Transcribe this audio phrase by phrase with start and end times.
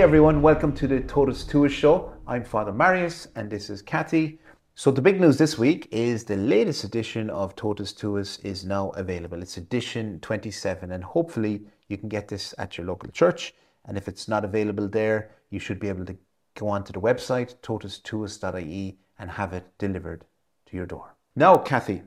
[0.00, 2.14] Hi everyone, welcome to the Totus Tuus show.
[2.26, 4.38] I'm Father Marius and this is Kathy.
[4.74, 8.88] So the big news this week is the latest edition of Totus Tuus is now
[8.96, 9.42] available.
[9.42, 13.52] It's edition 27 and hopefully you can get this at your local church.
[13.84, 16.16] And if it's not available there, you should be able to
[16.54, 20.24] go onto the website totustuus.ie and have it delivered
[20.64, 21.14] to your door.
[21.36, 22.04] Now, Kathy,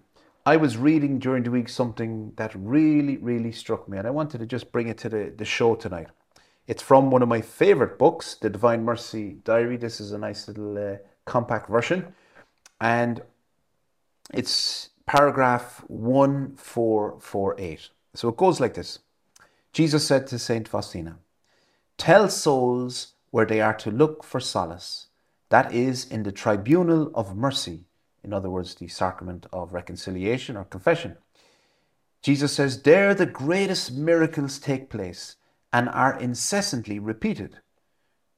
[0.47, 4.39] I was reading during the week something that really, really struck me, and I wanted
[4.39, 6.07] to just bring it to the, the show tonight.
[6.65, 9.75] It's from one of my favorite books, The Divine Mercy Diary.
[9.75, 12.13] This is a nice little uh, compact version.
[12.79, 13.21] And
[14.33, 17.89] it's paragraph 1448.
[18.13, 18.99] So it goes like this
[19.73, 21.17] Jesus said to Saint Faustina,
[21.97, 25.07] Tell souls where they are to look for solace.
[25.49, 27.85] That is in the tribunal of mercy,
[28.23, 31.17] in other words, the sacrament of reconciliation or confession.
[32.21, 35.35] Jesus says, There the greatest miracles take place
[35.73, 37.57] and are incessantly repeated.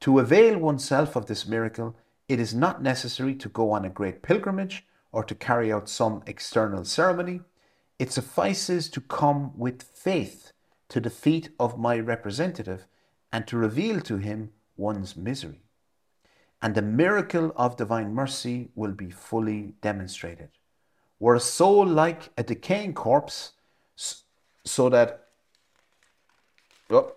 [0.00, 1.94] To avail oneself of this miracle,
[2.28, 6.22] it is not necessary to go on a great pilgrimage or to carry out some
[6.26, 7.42] external ceremony.
[7.98, 10.52] It suffices to come with faith
[10.88, 12.86] to the feet of my representative
[13.32, 15.60] and to reveal to him one's misery.
[16.62, 20.48] And the miracle of divine mercy will be fully demonstrated.
[21.20, 23.52] Were a soul like a decaying corpse,
[24.64, 25.28] so that
[26.90, 27.12] oh,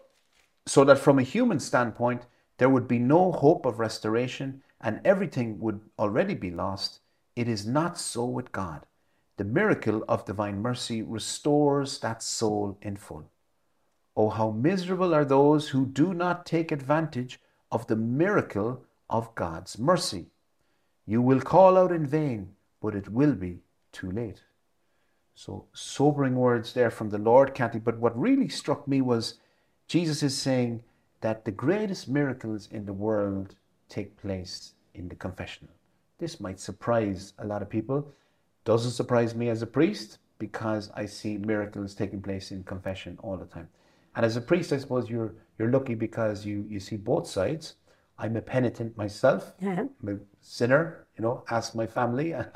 [0.69, 2.27] so that from a human standpoint,
[2.59, 6.99] there would be no hope of restoration and everything would already be lost,
[7.35, 8.85] it is not so with God.
[9.37, 13.31] The miracle of divine mercy restores that soul in full.
[14.15, 17.39] Oh, how miserable are those who do not take advantage
[17.71, 20.27] of the miracle of God's mercy.
[21.07, 24.43] You will call out in vain, but it will be too late.
[25.33, 27.79] So, sobering words there from the Lord, Kathy.
[27.79, 29.39] But what really struck me was
[29.89, 30.83] Jesus is saying
[31.21, 33.55] that the greatest miracles in the world
[33.89, 35.73] take place in the confessional.
[36.19, 38.07] This might surprise a lot of people.
[38.65, 43.35] Doesn't surprise me as a priest because I see miracles taking place in confession all
[43.35, 43.67] the time.
[44.15, 47.73] And as a priest, I suppose you're you're lucky because you you see both sides.
[48.19, 49.53] I'm a penitent myself.
[49.59, 49.85] Yeah.
[50.03, 52.33] I'm a sinner, you know, ask my family,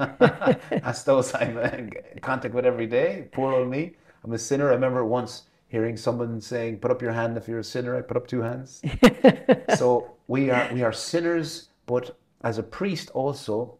[0.83, 1.89] ask those I'm in
[2.21, 3.29] contact with every day.
[3.31, 3.95] Poor old me.
[4.23, 4.69] I'm a sinner.
[4.69, 8.01] I remember once hearing someone saying, "Put up your hand if you're a sinner." I
[8.01, 8.81] put up two hands.
[9.75, 13.79] so we are we are sinners, but as a priest also,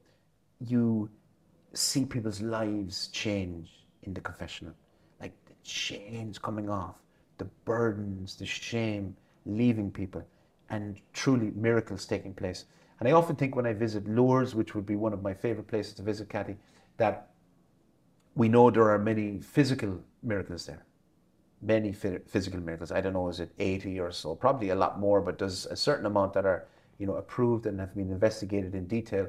[0.60, 1.08] you
[1.74, 4.74] see people's lives change in the confessional,
[5.22, 6.96] like the chains coming off,
[7.38, 9.16] the burdens, the shame
[9.46, 10.24] leaving people,
[10.72, 12.66] and truly miracles taking place.
[13.00, 15.68] And I often think when I visit Lourdes, which would be one of my favorite
[15.68, 16.58] places to visit, Kathy,
[16.98, 17.30] that
[18.34, 20.86] we know there are many physical miracles there
[21.64, 22.92] many physical miracles.
[22.92, 24.36] I don't know, is it 80 or so?
[24.36, 27.80] Probably a lot more, but there's a certain amount that are, you know, approved and
[27.80, 29.28] have been investigated in detail.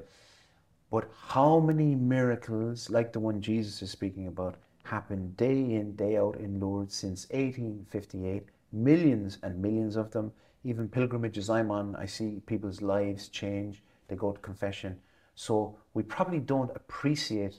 [0.91, 6.17] But how many miracles, like the one Jesus is speaking about, happen day in, day
[6.17, 8.49] out in Lourdes since 1858?
[8.73, 10.33] Millions and millions of them.
[10.65, 13.83] Even pilgrimages I'm on, I see people's lives change.
[14.09, 14.99] They go to confession.
[15.35, 17.59] So we probably don't appreciate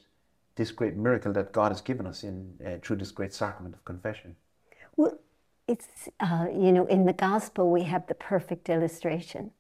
[0.56, 3.84] this great miracle that God has given us in uh, through this great sacrament of
[3.86, 4.36] confession.
[5.68, 9.52] It's, uh, you know, in the gospel, we have the perfect illustration.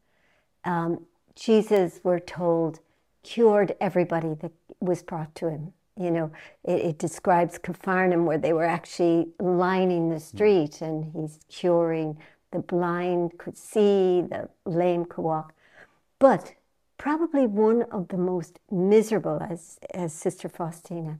[0.63, 1.05] Um,
[1.35, 2.79] Jesus, we're told,
[3.23, 5.73] cured everybody that was brought to him.
[5.99, 6.31] You know,
[6.63, 12.17] it, it describes Capharnaum where they were actually lining the street and he's curing.
[12.51, 15.53] The blind could see, the lame could walk.
[16.19, 16.53] But
[16.97, 21.19] probably one of the most miserable, as, as Sister Faustina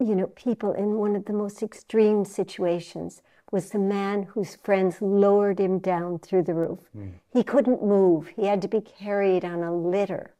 [0.00, 5.00] you know, people in one of the most extreme situations was the man whose friends
[5.00, 6.80] lowered him down through the roof.
[6.96, 7.12] Mm.
[7.32, 10.34] He couldn't move, he had to be carried on a litter.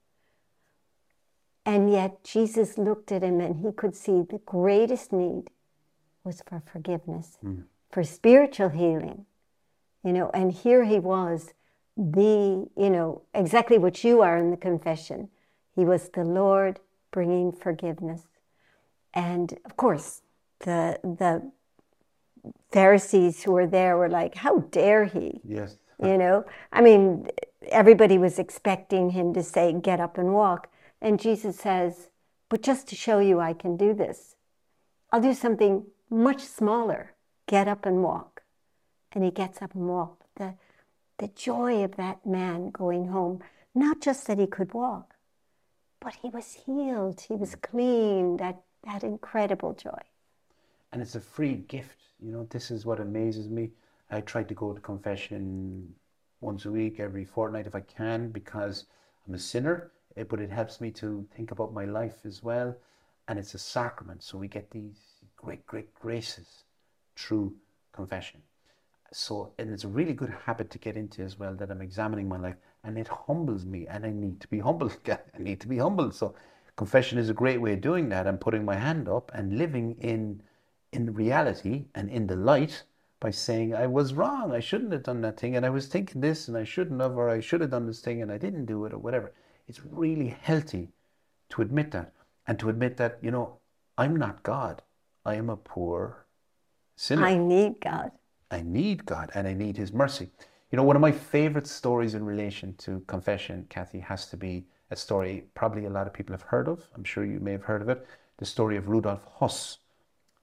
[1.65, 5.51] And yet Jesus looked at him and he could see the greatest need
[6.25, 7.65] was for forgiveness, mm.
[7.91, 9.27] for spiritual healing.
[10.05, 11.53] You know, and here he was,
[11.97, 15.29] the, you know, exactly what you are in the confession.
[15.75, 18.23] He was the Lord bringing forgiveness.
[19.13, 20.23] And of course,
[20.61, 21.51] the the
[22.70, 25.79] Pharisees who were there were like, "How dare he?" Yes.
[26.00, 27.29] You know, I mean,
[27.70, 30.69] everybody was expecting him to say, "Get up and walk,"
[31.00, 32.11] and Jesus says,
[32.49, 34.37] "But just to show you I can do this,
[35.11, 37.14] I'll do something much smaller.
[37.46, 38.43] Get up and walk."
[39.12, 40.26] And he gets up and walks.
[40.37, 40.55] The
[41.19, 43.43] the joy of that man going home,
[43.75, 45.17] not just that he could walk,
[45.99, 47.23] but he was healed.
[47.23, 48.37] He was clean.
[48.37, 50.02] That that incredible joy.
[50.93, 51.99] And it's a free gift.
[52.20, 53.70] You know, this is what amazes me.
[54.11, 55.94] I try to go to confession
[56.40, 58.87] once a week, every fortnight if I can, because
[59.26, 62.75] I'm a sinner, eh, but it helps me to think about my life as well.
[63.29, 64.23] And it's a sacrament.
[64.23, 64.96] So we get these
[65.37, 66.64] great, great graces
[67.17, 67.55] through
[67.93, 68.40] confession.
[69.12, 72.29] So, and it's a really good habit to get into as well that I'm examining
[72.29, 74.90] my life and it humbles me and I need to be humble.
[75.08, 76.11] I need to be humble.
[76.12, 76.35] So,
[76.76, 78.26] confession is a great way of doing that.
[78.26, 80.43] I'm putting my hand up and living in
[80.93, 82.85] in reality and in the light
[83.20, 84.52] by saying I was wrong.
[84.52, 87.17] I shouldn't have done that thing, and I was thinking this, and I shouldn't have,
[87.17, 89.32] or I should have done this thing, and I didn't do it, or whatever.
[89.67, 90.90] It's really healthy
[91.50, 92.12] to admit that,
[92.46, 93.58] and to admit that you know
[93.96, 94.82] I'm not God.
[95.25, 96.26] I am a poor
[96.96, 97.26] sinner.
[97.26, 98.12] I need God.
[98.50, 100.31] I need God, and I need His mercy.
[100.70, 104.67] You know, one of my favorite stories in relation to confession, Kathy, has to be
[104.90, 106.88] a story probably a lot of people have heard of.
[106.94, 108.06] I'm sure you may have heard of it.
[108.38, 109.79] The story of Rudolf Höss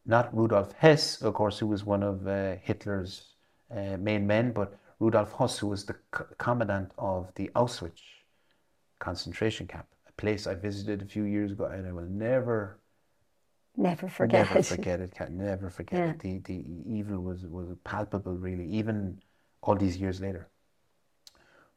[0.06, 3.36] not Rudolf Hess, of course, who was one of uh, Hitler's
[3.72, 5.96] uh, main men, but Rudolf Höss, who was the
[6.38, 8.02] commandant of the Auschwitz
[9.00, 12.80] concentration camp, a place I visited a few years ago, and I will never,
[13.76, 14.66] never forget never it.
[14.66, 15.12] forget it.
[15.14, 16.12] Can Never forget Yeah.
[16.12, 16.20] it.
[16.20, 19.22] The the evil was was palpable, really, even
[19.62, 20.48] all these years later.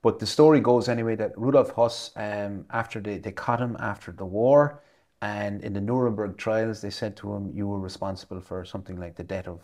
[0.00, 4.12] But the story goes anyway that Rudolf Höss, um, after they, they caught him after
[4.12, 4.80] the war,
[5.20, 9.16] and in the Nuremberg trials, they said to him, You were responsible for something like
[9.16, 9.60] the death of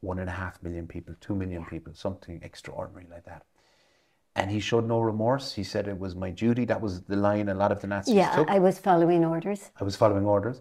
[0.00, 3.44] one and a half million people, two million people, something extraordinary like that.
[4.34, 5.52] And he showed no remorse.
[5.52, 6.64] He said, It was my duty.
[6.64, 8.50] That was the line a lot of the Nazis Yeah, took.
[8.50, 9.70] I was following orders.
[9.80, 10.60] I was following orders.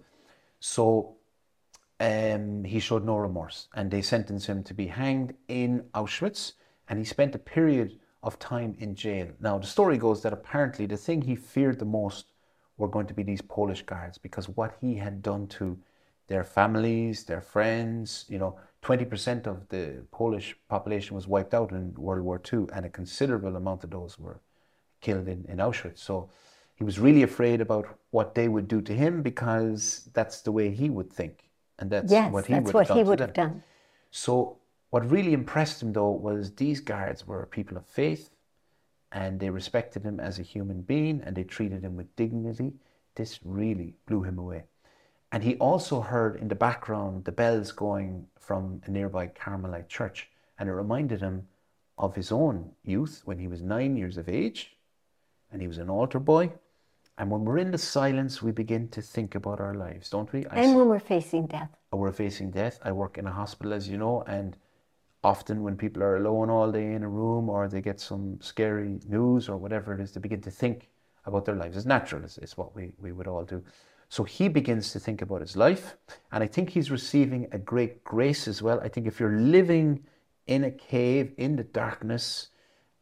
[0.59, 1.15] So
[1.99, 3.67] um, he showed no remorse.
[3.73, 6.53] And they sentenced him to be hanged in Auschwitz.
[6.87, 9.27] And he spent a period of time in jail.
[9.39, 12.28] Now, the story goes that apparently the thing he feared the most
[12.79, 15.77] were going to be these Polish guards because what he had done to
[16.27, 21.93] their families, their friends, you know, 20% of the Polish population was wiped out in
[21.95, 24.39] World War II, and a considerable amount of those were
[25.01, 25.99] killed in, in Auschwitz.
[25.99, 26.29] So
[26.75, 30.71] he was really afraid about what they would do to him because that's the way
[30.71, 31.49] he would think.
[31.79, 33.63] And that's Yes, what he that's would what have he done would have done.
[34.11, 34.57] So
[34.91, 38.31] what really impressed him though was these guards were people of faith
[39.11, 42.73] and they respected him as a human being and they treated him with dignity.
[43.15, 44.63] This really blew him away.
[45.31, 50.29] And he also heard in the background the bells going from a nearby Carmelite church
[50.57, 51.47] and it reminded him
[51.97, 54.75] of his own youth when he was nine years of age
[55.51, 56.51] and he was an altar boy.
[57.17, 60.45] And when we're in the silence, we begin to think about our lives, don't we?
[60.47, 61.69] I And when we're facing death.
[61.91, 62.79] we're facing death.
[62.81, 64.55] I work in a hospital, as you know, and
[65.23, 68.99] often when people are alone all day in a room or they get some scary
[69.07, 70.89] news or whatever it is, they begin to think
[71.25, 71.75] about their lives.
[71.75, 73.63] It's natural, it's, it's what we, we would all do.
[74.07, 75.95] So he begins to think about his life,
[76.31, 78.79] and I think he's receiving a great grace as well.
[78.79, 80.03] I think if you're living
[80.47, 82.47] in a cave in the darkness,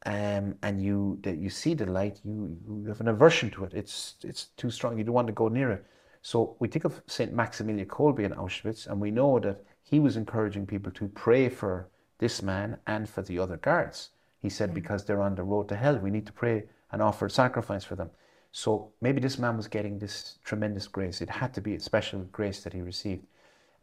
[0.05, 3.73] um, and you that you see the light, you, you have an aversion to it.
[3.73, 4.97] It's it's too strong.
[4.97, 5.85] You don't want to go near it.
[6.21, 10.17] So we think of Saint Maximilian Kolbe in Auschwitz, and we know that he was
[10.17, 11.87] encouraging people to pray for
[12.19, 14.09] this man and for the other guards.
[14.39, 17.29] He said because they're on the road to hell, we need to pray and offer
[17.29, 18.09] sacrifice for them.
[18.51, 21.21] So maybe this man was getting this tremendous grace.
[21.21, 23.25] It had to be a special grace that he received.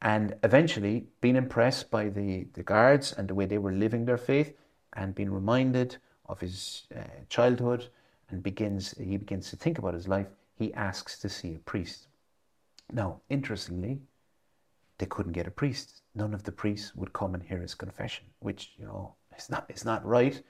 [0.02, 4.18] And eventually, being impressed by the, the guards and the way they were living their
[4.18, 4.54] faith,
[4.94, 7.88] and being reminded of his uh, childhood,
[8.30, 10.28] and begins he begins to think about his life.
[10.56, 12.06] He asks to see a priest.
[12.92, 14.00] Now, interestingly,
[14.98, 16.02] they couldn't get a priest.
[16.14, 19.66] None of the priests would come and hear his confession, which you know it's not
[19.68, 20.42] it's not right.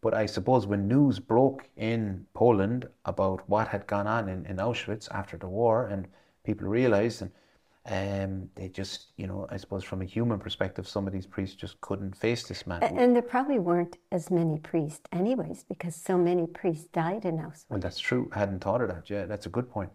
[0.00, 4.56] But I suppose when news broke in Poland about what had gone on in, in
[4.58, 6.06] Auschwitz after the war, and
[6.44, 11.06] people realized, and um, they just, you know, I suppose from a human perspective, some
[11.08, 12.82] of these priests just couldn't face this man.
[12.82, 17.64] And there probably weren't as many priests, anyways, because so many priests died in Auschwitz.
[17.68, 18.30] Well, that's true.
[18.32, 19.10] I hadn't thought of that.
[19.10, 19.90] Yeah, that's a good point.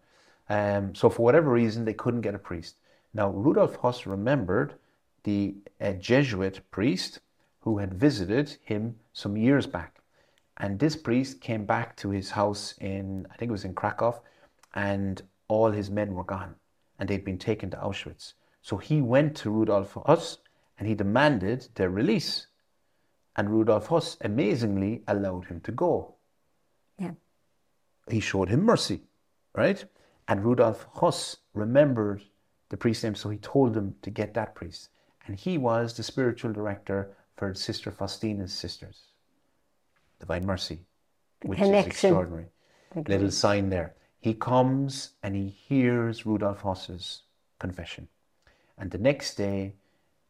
[0.49, 2.75] Um, so, for whatever reason, they couldn't get a priest.
[3.13, 4.73] Now, Rudolf Höss remembered
[5.23, 7.19] the uh, Jesuit priest
[7.61, 9.99] who had visited him some years back.
[10.57, 14.21] And this priest came back to his house in, I think it was in Krakow,
[14.73, 16.55] and all his men were gone
[16.99, 18.33] and they'd been taken to Auschwitz.
[18.61, 20.37] So he went to Rudolf Höss
[20.77, 22.47] and he demanded their release.
[23.35, 26.15] And Rudolf Höss amazingly allowed him to go
[26.97, 27.11] Yeah.
[28.09, 29.01] he showed him mercy,
[29.53, 29.83] right?
[30.27, 32.21] And Rudolf Höss remembered
[32.69, 34.89] the priest's name, so he told him to get that priest.
[35.25, 39.03] And he was the spiritual director for Sister Faustina's sisters,
[40.19, 40.79] Divine Mercy,
[41.43, 41.91] which is connection.
[41.91, 42.45] extraordinary.
[42.95, 43.95] Like, Little sign there.
[44.19, 47.23] He comes and he hears Rudolf Höss's
[47.59, 48.07] confession.
[48.77, 49.73] And the next day,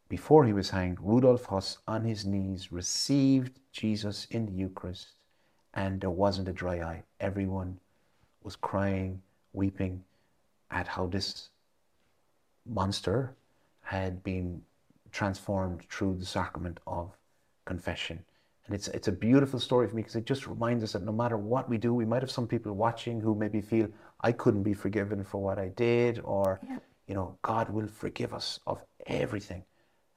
[0.09, 5.07] before he was hanged, Rudolf Höss on his knees received Jesus in the Eucharist,
[5.73, 7.03] and there wasn't a dry eye.
[7.19, 7.79] Everyone
[8.43, 9.21] was crying,
[9.53, 10.03] weeping
[10.69, 11.49] at how this
[12.65, 13.33] monster
[13.81, 14.61] had been
[15.13, 17.15] transformed through the sacrament of
[17.65, 18.19] confession.
[18.65, 21.11] And it's, it's a beautiful story for me because it just reminds us that no
[21.11, 23.87] matter what we do, we might have some people watching who maybe feel,
[24.21, 26.79] I couldn't be forgiven for what I did, or, yeah.
[27.07, 29.63] you know, God will forgive us of everything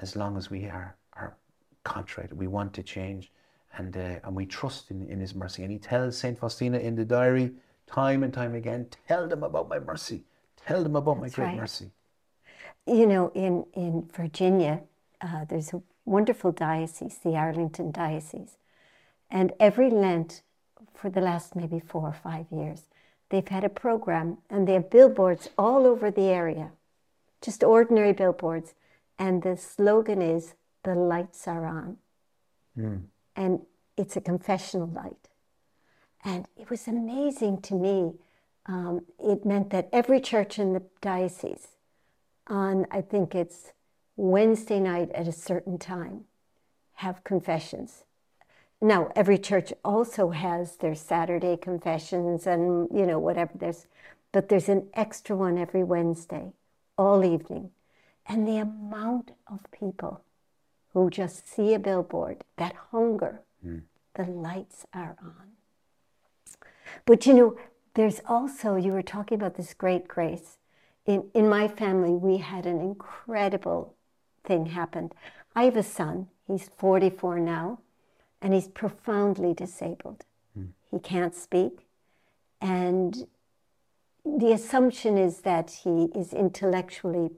[0.00, 1.36] as long as we are, are
[1.84, 2.32] contrite.
[2.34, 3.32] We want to change
[3.76, 5.62] and, uh, and we trust in, in His mercy.
[5.62, 6.38] And He tells St.
[6.38, 7.52] Faustina in the diary,
[7.86, 10.24] time and time again, tell them about my mercy.
[10.64, 11.60] Tell them about That's my great right.
[11.60, 11.90] mercy.
[12.86, 14.80] You know, in, in Virginia,
[15.20, 18.58] uh, there's a wonderful diocese, the Arlington Diocese.
[19.30, 20.42] And every Lent
[20.94, 22.82] for the last maybe four or five years,
[23.28, 26.70] they've had a program and they have billboards all over the area,
[27.42, 28.74] just ordinary billboards.
[29.18, 31.96] And the slogan is, The lights are on.
[32.78, 33.02] Mm.
[33.34, 33.60] And
[33.96, 35.28] it's a confessional light.
[36.24, 38.14] And it was amazing to me.
[38.66, 41.68] Um, it meant that every church in the diocese,
[42.46, 43.72] on I think it's
[44.16, 46.24] Wednesday night at a certain time,
[46.94, 48.04] have confessions.
[48.80, 53.86] Now, every church also has their Saturday confessions and, you know, whatever there's,
[54.32, 56.52] but there's an extra one every Wednesday,
[56.98, 57.70] all evening.
[58.26, 60.22] And the amount of people
[60.92, 63.82] who just see a billboard, that hunger, mm.
[64.14, 65.52] the lights are on.
[67.04, 67.58] But, you know,
[67.94, 70.58] there's also, you were talking about this great grace.
[71.06, 73.94] In, in my family, we had an incredible
[74.44, 75.12] thing happen.
[75.54, 77.80] I have a son, he's 44 now,
[78.42, 80.24] and he's profoundly disabled.
[80.58, 80.68] Mm.
[80.90, 81.86] He can't speak.
[82.60, 83.26] And
[84.24, 87.30] the assumption is that he is intellectually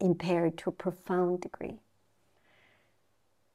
[0.00, 1.78] impaired to a profound degree.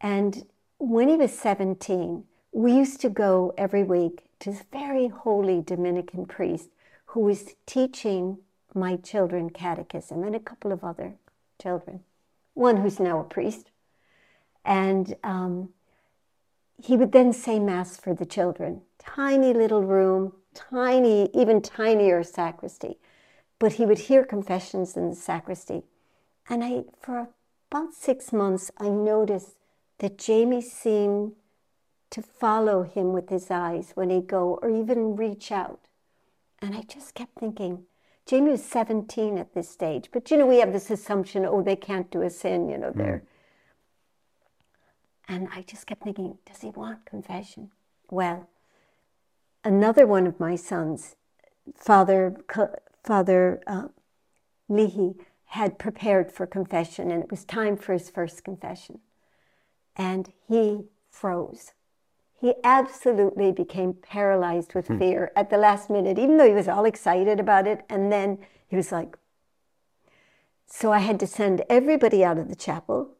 [0.02, 0.46] And
[0.78, 6.26] when he was 17, we used to go every week to this very holy Dominican
[6.26, 6.70] priest
[7.08, 8.38] who was teaching
[8.74, 11.16] my children catechism and a couple of other
[11.62, 12.02] children
[12.60, 13.72] one who's now a priest.
[14.66, 15.70] And um,
[16.78, 18.82] he would then say Mass for the children.
[19.00, 22.98] Tiny little room, tiny, even tinier sacristy.
[23.58, 25.84] But he would hear confessions in the sacristy.
[26.50, 27.30] And I, for
[27.72, 29.56] about six months, I noticed
[30.00, 31.34] that Jamie seemed
[32.10, 35.80] to follow him with his eyes when he'd go or even reach out.
[36.62, 37.84] And I just kept thinking,
[38.26, 41.76] Jamie was 17 at this stage, but you know, we have this assumption, oh, they
[41.76, 43.24] can't do a sin, you know, they're.
[43.24, 43.28] Mm.
[45.32, 47.72] And I just kept thinking, does he want confession?
[48.10, 48.50] Well,
[49.64, 51.16] another one of my sons,
[51.76, 52.36] Father,
[53.04, 53.90] Father uh,
[54.68, 59.00] Leahy, had prepared for confession, and it was time for his first confession.
[59.96, 61.74] And he froze
[62.40, 64.98] he absolutely became paralyzed with hmm.
[64.98, 67.82] fear at the last minute, even though he was all excited about it.
[67.90, 69.18] And then he was like,
[70.66, 73.16] so I had to send everybody out of the chapel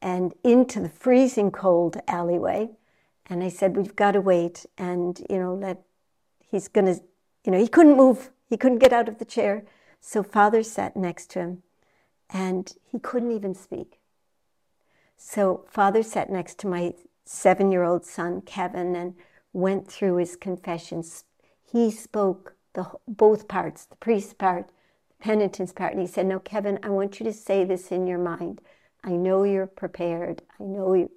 [0.00, 2.70] and into the freezing cold alleyway.
[3.26, 5.82] And I said, we've got to wait and, you know, let,
[6.38, 7.02] he's going to,
[7.44, 8.30] you know, he couldn't move.
[8.46, 9.64] He couldn't get out of the chair.
[10.00, 11.62] So father sat next to him
[12.28, 13.98] and he couldn't even speak.
[15.16, 16.92] So father sat next to my
[17.24, 19.14] seven year old son, Kevin, and
[19.52, 21.24] went through his confessions.
[21.70, 24.68] He spoke the, both parts, the priest part,
[25.08, 28.06] the penitence part, and he said, No, Kevin, I want you to say this in
[28.06, 28.60] your mind.
[29.02, 30.42] I know you're prepared.
[30.58, 31.10] I know you.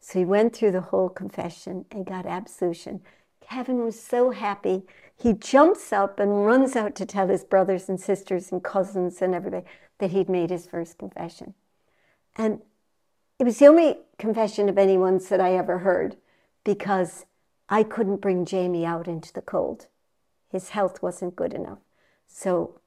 [0.00, 3.02] So he went through the whole confession and got absolution.
[3.40, 4.82] Kevin was so happy.
[5.16, 9.34] He jumps up and runs out to tell his brothers and sisters and cousins and
[9.34, 9.64] everybody
[9.98, 11.54] that he'd made his first confession.
[12.36, 12.60] And
[13.38, 16.16] it was the only confession of anyone's that I ever heard
[16.64, 17.26] because
[17.68, 19.88] I couldn't bring Jamie out into the cold.
[20.48, 21.80] His health wasn't good enough.
[22.26, 22.80] So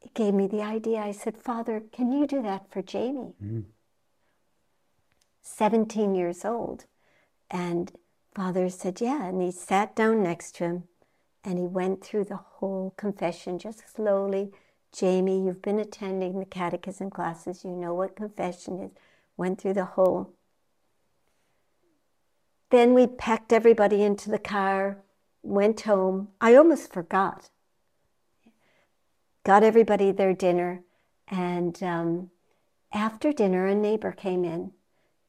[0.00, 1.00] it gave me the idea.
[1.00, 3.34] I said, Father, can you do that for Jamie?
[3.42, 3.64] Mm.
[5.42, 6.84] 17 years old.
[7.50, 7.92] And
[8.34, 9.26] Father said, Yeah.
[9.26, 10.84] And he sat down next to him
[11.42, 14.52] and he went through the whole confession just slowly.
[14.92, 18.90] Jamie, you've been attending the catechism classes, you know what confession is
[19.38, 20.34] went through the whole.
[22.70, 24.98] Then we packed everybody into the car,
[25.42, 26.28] went home.
[26.40, 27.48] I almost forgot.
[29.44, 30.82] Got everybody their dinner,
[31.28, 32.30] and um,
[32.92, 34.72] after dinner, a neighbor came in,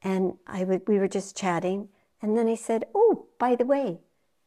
[0.02, 1.88] and I w- we were just chatting.
[2.20, 4.00] And then he said, "Oh, by the way,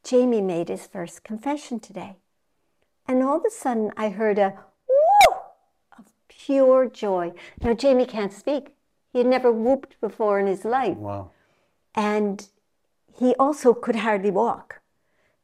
[0.03, 2.17] Jamie made his first confession today."
[3.07, 4.53] And all of a sudden, I heard a
[4.87, 5.35] whoo
[5.97, 7.33] of pure joy.
[7.61, 8.75] Now, Jamie can't speak.
[9.13, 10.97] He had never whooped before in his life.
[10.97, 11.29] Wow.
[11.93, 12.47] And
[13.15, 14.81] he also could hardly walk.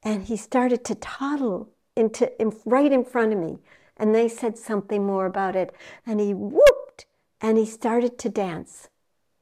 [0.02, 3.60] And he started to toddle into in, right in front of me.
[3.96, 5.74] And they said something more about it.
[6.06, 7.06] And he whooped
[7.40, 8.90] and he started to dance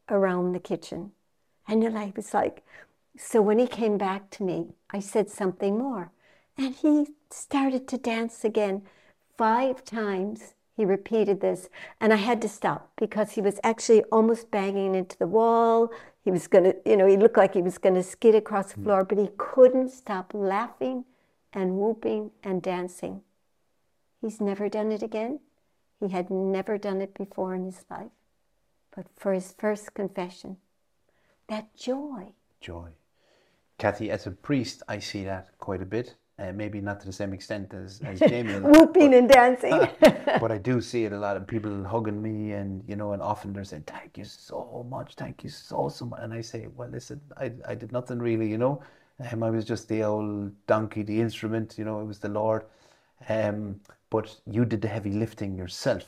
[0.09, 1.11] around the kitchen.
[1.67, 2.65] And I was like,
[3.17, 6.11] so when he came back to me, I said something more.
[6.57, 8.83] And he started to dance again.
[9.37, 11.69] Five times he repeated this.
[11.99, 15.89] And I had to stop because he was actually almost banging into the wall.
[16.23, 18.67] He was going to, you know, he looked like he was going to skid across
[18.67, 18.83] the hmm.
[18.83, 21.05] floor, but he couldn't stop laughing
[21.51, 23.21] and whooping and dancing.
[24.21, 25.39] He's never done it again.
[25.99, 28.11] He had never done it before in his life.
[28.95, 30.57] But for his first confession,
[31.47, 32.33] that joy.
[32.61, 32.89] Joy.
[33.79, 36.15] Kathy, as a priest, I see that quite a bit.
[36.39, 38.59] Uh, maybe not to the same extent as, as Jamie.
[38.59, 39.71] Whooping and dancing.
[39.99, 43.23] but I do see it a lot of people hugging me and, you know, and
[43.23, 46.19] often they're saying, thank you so much, thank you so, so much.
[46.21, 48.83] And I say, well, listen, I, I did nothing really, you know.
[49.31, 52.65] Um, I was just the old donkey, the instrument, you know, it was the Lord.
[53.27, 53.79] Um,
[54.11, 56.07] but you did the heavy lifting yourself,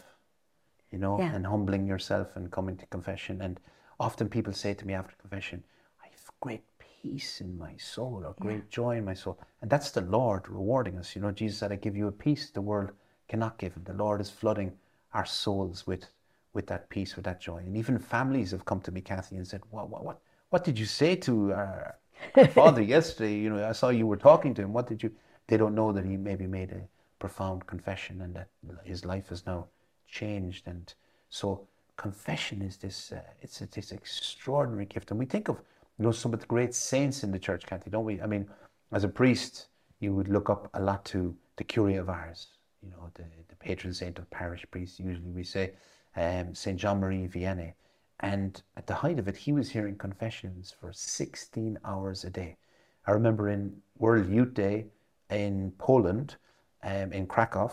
[0.91, 1.33] you know, Yeah.
[1.33, 3.41] and humbling yourself and coming to confession.
[3.41, 3.59] And
[3.99, 5.63] often people say to me after confession,
[6.03, 6.61] I have great
[7.01, 9.39] peace in my soul or great joy in my soul.
[9.61, 11.15] And that's the Lord rewarding us.
[11.15, 12.91] You know, Jesus said, I give you a peace the world
[13.27, 13.75] cannot give.
[13.75, 14.73] And the Lord is flooding
[15.13, 16.05] our souls with
[16.53, 17.57] with that peace, with that joy.
[17.57, 20.79] And even families have come to me, Kathy, and said, What what what, what did
[20.79, 21.95] you say to our,
[22.35, 23.35] our father yesterday?
[23.35, 24.73] You know, I saw you were talking to him.
[24.73, 25.11] What did you
[25.47, 26.87] they don't know that he maybe made a
[27.19, 28.47] profound confession and that
[28.83, 29.67] his life is now
[30.07, 30.67] changed.
[30.67, 30.93] And
[31.29, 35.11] so confession is this uh, it's, it's this extraordinary gift.
[35.11, 35.57] And we think of
[35.99, 38.21] you know some of the great saints in the church, Kathy, don't we?
[38.21, 38.47] I mean,
[38.93, 39.67] as a priest,
[39.99, 42.47] you would look up a lot to the Curé of Ars,
[42.81, 45.73] you know, the, the patron saint of parish priests, usually we say,
[46.15, 46.79] um, St.
[46.79, 47.73] John Marie Vianney.
[48.21, 52.57] And at the height of it, he was hearing confessions for 16 hours a day.
[53.05, 54.85] I remember in World Youth Day
[55.29, 56.37] in Poland,
[56.83, 57.71] um, in Krakow,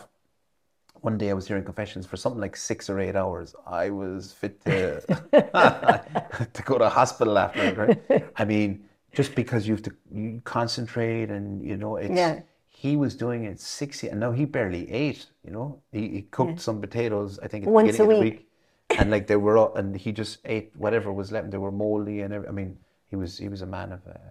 [1.07, 3.55] one day I was hearing confessions for something like six or eight hours.
[3.65, 5.01] I was fit to
[6.57, 8.25] to go to hospital after it, right?
[8.37, 8.71] I mean,
[9.19, 12.41] just because you have to you concentrate and you know it's Yeah.
[12.85, 15.67] he was doing it sixty and now he barely ate, you know.
[15.93, 18.39] He, he cooked some potatoes, I think at the Once beginning a of the week.
[18.39, 18.99] week.
[19.01, 21.51] And like they were all, and he just ate whatever was left.
[21.53, 22.71] They were moldy and every, I mean,
[23.11, 24.31] he was he was a man of uh,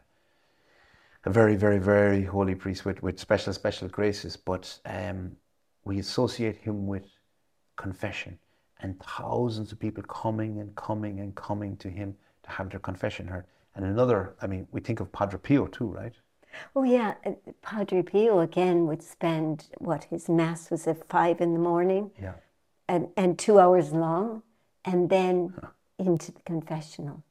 [1.24, 4.34] a very, very, very holy priest with, with special, special graces.
[4.52, 5.38] But um,
[5.86, 7.06] we associate him with
[7.78, 8.38] confession
[8.82, 13.28] and thousands of people coming and coming and coming to him to have their confession
[13.28, 13.46] heard.
[13.76, 16.14] And another, I mean, we think of Padre Pio too, right?
[16.76, 17.16] Oh, yeah.
[17.26, 22.12] uh, Padre Pio again would spend what his mass was at five in the morning
[22.22, 22.36] Yeah.
[22.88, 24.44] and, and two hours long,
[24.86, 25.54] and then
[26.00, 27.24] into the confessional.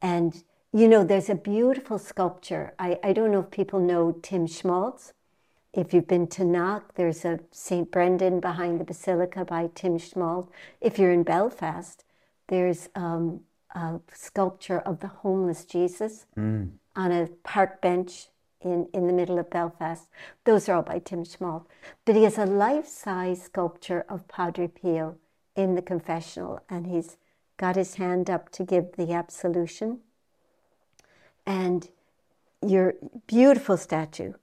[0.00, 2.74] And, you know, there's a beautiful sculpture.
[2.78, 5.12] I, I don't know if people know Tim Schmalz.
[5.74, 7.90] If you've been to Knock, there's a St.
[7.90, 10.48] Brendan behind the Basilica by Tim Schmalz.
[10.80, 12.04] If you're in Belfast,
[12.46, 13.40] there's um,
[13.74, 16.26] a sculpture of the homeless Jesus
[16.94, 18.28] on a park bench
[18.60, 20.08] in, in the middle of Belfast.
[20.44, 21.66] Those are all by Tim Schmalz.
[22.04, 25.16] But he has a life size sculpture of Padre Pio
[25.56, 27.16] in the confessional, and he's
[27.56, 30.00] got his hand up to give the absolution.
[31.44, 31.88] And
[32.64, 32.94] your
[33.26, 34.34] beautiful statue,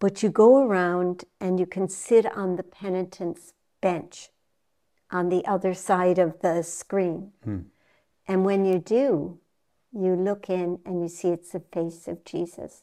[0.00, 4.30] but you go around and you can sit on the penitent's bench
[5.10, 7.32] on the other side of the screen.
[7.44, 7.60] Hmm.
[8.26, 9.38] And when you do,
[9.92, 12.82] you look in and you see it's the face of Jesus.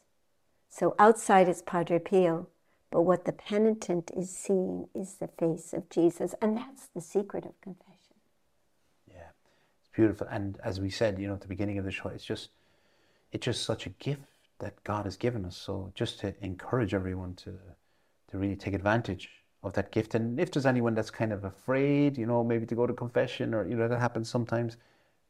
[0.70, 2.48] So outside is Padre Pio,
[2.92, 6.36] but what the penitent is seeing is the face of Jesus.
[6.42, 7.96] And that's the secret of confession.
[9.10, 9.30] Yeah,
[9.80, 10.28] it's beautiful.
[10.30, 12.50] And as we said, you know, at the beginning of the show, it's just,
[13.32, 15.56] it's just such a gift that God has given us.
[15.58, 17.54] So just to encourage everyone to,
[18.30, 19.30] to really take advantage
[19.64, 20.16] of that gift.
[20.16, 23.54] And if there's anyone that's kind of afraid, you know, maybe to go to confession
[23.54, 24.78] or, you know, that happens sometimes,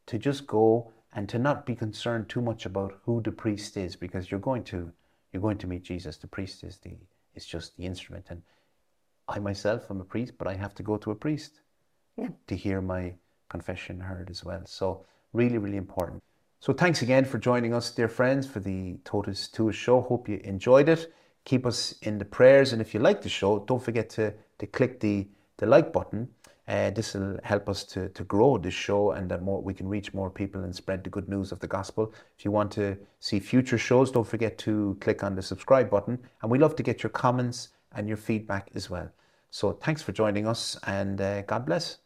[0.06, 3.96] to just go and to not be concerned too much about who the priest is
[3.96, 4.92] because you're going to,
[5.32, 6.16] you're going to meet Jesus.
[6.16, 6.96] The priest is the,
[7.34, 8.26] is just the instrument.
[8.30, 8.42] And
[9.26, 11.60] I myself am a priest, but I have to go to a priest
[12.16, 12.28] Yeah.
[12.46, 13.14] to hear my
[13.48, 14.62] confession heard as well.
[14.66, 16.22] So really, really important.
[16.60, 20.00] So thanks again for joining us, dear friends, for the Totus Tuus show.
[20.00, 21.12] Hope you enjoyed it.
[21.44, 24.66] Keep us in the prayers, and if you like the show, don't forget to, to
[24.66, 26.28] click the, the like button.
[26.66, 29.88] Uh, this will help us to, to grow this show and that more we can
[29.88, 32.12] reach more people and spread the good news of the gospel.
[32.36, 36.18] If you want to see future shows, don't forget to click on the subscribe button.
[36.42, 39.08] And we love to get your comments and your feedback as well.
[39.50, 41.98] So thanks for joining us, and uh, God bless.